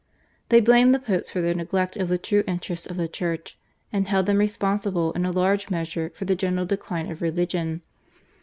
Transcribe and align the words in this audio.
They 0.49 0.61
blamed 0.61 0.95
the 0.95 0.99
Popes 0.99 1.29
for 1.29 1.41
their 1.41 1.53
neglect 1.53 1.95
of 1.95 2.07
the 2.07 2.17
true 2.17 2.43
interests 2.47 2.87
of 2.87 2.97
the 2.97 3.07
Church, 3.07 3.55
and 3.93 4.07
held 4.07 4.25
them 4.25 4.39
responsible 4.39 5.11
in 5.13 5.27
a 5.27 5.31
large 5.31 5.69
measure 5.69 6.09
for 6.15 6.25
the 6.25 6.33
general 6.33 6.65
decline 6.65 7.11
of 7.11 7.21
religion. 7.21 7.83